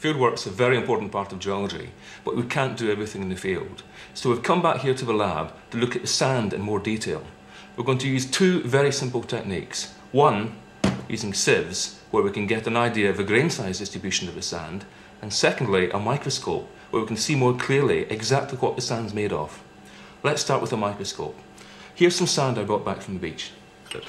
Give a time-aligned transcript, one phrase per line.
[0.00, 1.90] Fieldwork's a very important part of geology,
[2.22, 3.82] but we can't do everything in the field.
[4.12, 6.78] So we've come back here to the lab to look at the sand in more
[6.78, 7.24] detail.
[7.76, 9.94] We're going to use two very simple techniques.
[10.12, 10.56] One,
[11.08, 14.42] using sieves, where we can get an idea of the grain size distribution of the
[14.42, 14.84] sand,
[15.22, 19.32] and secondly, a microscope, where we can see more clearly exactly what the sand's made
[19.32, 19.62] of.
[20.22, 21.38] Let's start with a microscope.
[21.94, 23.52] Here's some sand I brought back from the beach.
[23.90, 24.04] Good.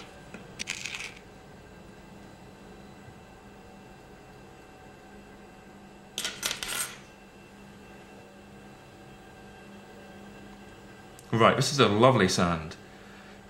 [11.37, 12.75] Right, this is a lovely sand.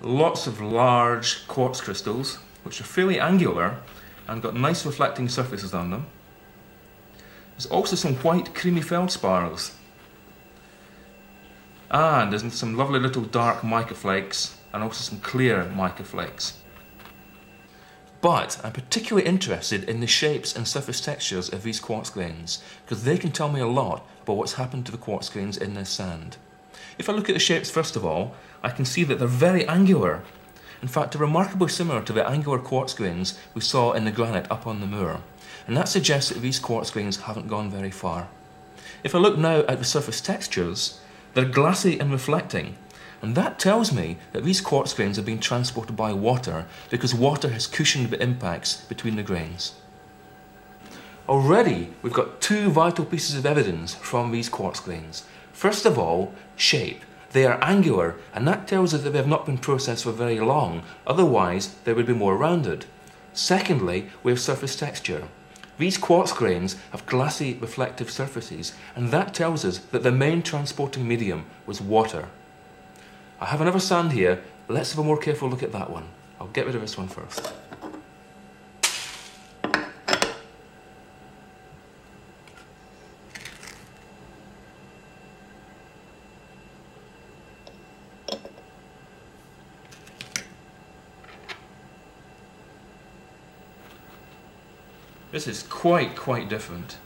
[0.02, 3.78] Lots of large quartz crystals, which are fairly angular
[4.28, 6.06] and got nice reflecting surfaces on them.
[7.52, 9.72] There's also some white creamy feldspars.
[11.90, 16.60] And there's some lovely little dark mica flakes and also some clear mica flakes.
[18.20, 23.06] But I'm particularly interested in the shapes and surface textures of these quartz grains because
[23.06, 25.90] they can tell me a lot about what's happened to the quartz grains in this
[25.90, 26.36] sand.
[26.98, 29.68] If I look at the shapes first of all, I can see that they're very
[29.68, 30.24] angular.
[30.82, 34.52] In fact, they're remarkably similar to the angular quartz grains we saw in the granite
[34.52, 35.22] up on the moor.
[35.68, 38.30] And that suggests that these quartz grains haven't gone very far.
[39.04, 41.00] If I look now at the surface textures,
[41.34, 42.78] they're glassy and reflecting.
[43.22, 47.50] And that tells me that these quartz grains have been transported by water because water
[47.50, 49.74] has cushioned the impacts between the grains.
[51.28, 55.26] Already, we've got two vital pieces of evidence from these quartz grains.
[55.58, 57.02] First of all, shape.
[57.32, 60.40] They are angular, and that tells us that they have not been processed for very
[60.40, 62.86] long, otherwise they would be more rounded.
[63.34, 65.28] Secondly, we have surface texture.
[65.80, 71.08] These quartz grains have glassy reflective surfaces, and that tells us that the main transporting
[71.08, 72.30] medium was water.
[73.42, 76.10] I have another sand here, let's have a more careful look at that one.
[76.40, 77.52] I'll get rid of this one first.
[95.32, 96.98] This is quite, quite different.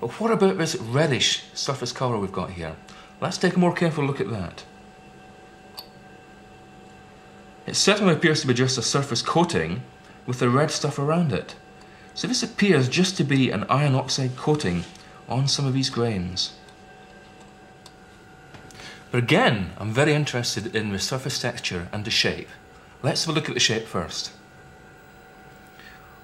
[0.00, 2.76] But what about this reddish surface colour we've got here?
[3.20, 4.64] Let's take a more careful look at that.
[7.66, 9.82] It certainly appears to be just a surface coating
[10.26, 11.56] with the red stuff around it.
[12.14, 14.84] So this appears just to be an iron oxide coating
[15.28, 16.54] on some of these grains.
[19.10, 22.48] But again, I'm very interested in the surface texture and the shape.
[23.02, 24.32] Let's have a look at the shape first.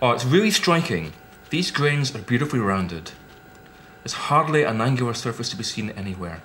[0.03, 1.12] Oh, it's really striking.
[1.50, 3.12] These grains are beautifully rounded.
[4.03, 6.43] There's hardly an angular surface to be seen anywhere.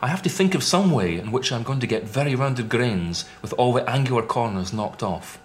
[0.00, 2.68] I have to think of some way in which I'm going to get very rounded
[2.68, 5.38] grains with all the angular corners knocked off.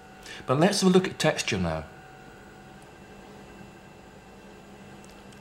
[0.48, 1.84] But let's have a look at texture now.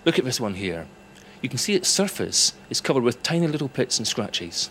[0.05, 0.87] Look at this one here.
[1.41, 4.71] You can see its surface is covered with tiny little pits and scratches.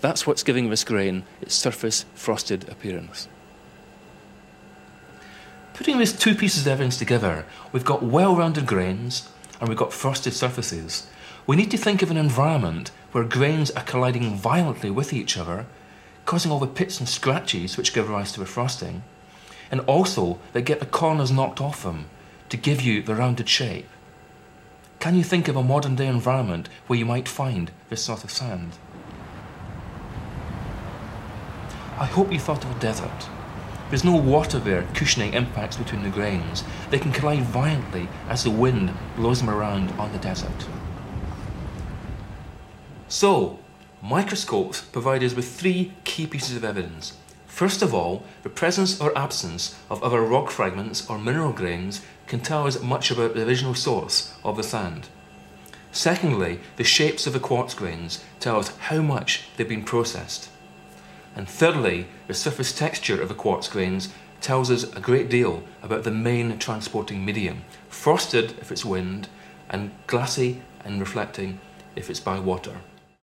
[0.00, 3.28] That's what's giving this grain its surface frosted appearance.
[5.74, 10.32] Putting these two pieces of evidence together, we've got well-rounded grains and we've got frosted
[10.32, 11.08] surfaces.
[11.48, 15.66] We need to think of an environment where grains are colliding violently with each other,
[16.26, 19.02] causing all the pits and scratches which give rise to the frosting,
[19.68, 22.06] and also they get the corners knocked off them
[22.50, 23.88] to give you the rounded shape.
[25.00, 28.30] Can you think of a modern day environment where you might find this sort of
[28.30, 28.78] sand?
[31.98, 33.28] I hope you thought of a desert.
[33.90, 36.64] There's no water there cushioning impacts between the grains.
[36.90, 40.66] They can collide violently as the wind blows them around on the desert.
[43.08, 43.58] So,
[44.02, 47.14] microscopes provide us with three key pieces of evidence.
[47.46, 52.40] First of all, the presence or absence of other rock fragments or mineral grains can
[52.40, 55.08] tell us much about the original source of the sand.
[55.92, 60.48] Secondly, the shapes of the quartz grains tell us how much they've been processed.
[61.36, 66.04] And thirdly, the surface texture of the quartz grains tells us a great deal about
[66.04, 69.28] the main transporting medium, frosted if it's wind,
[69.68, 71.60] and glassy and reflecting
[71.96, 72.80] if it's by water.